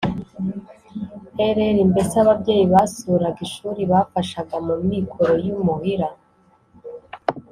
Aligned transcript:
rr 1.53 1.77
mbese 1.91 2.15
ababyeyi 2.23 2.65
basuraga 2.73 3.39
ishuri 3.47 3.81
bafashaga 3.91 4.55
mu 4.65 4.75
mikoro 4.91 5.33
y 5.43 5.45
imuhira 5.53 6.09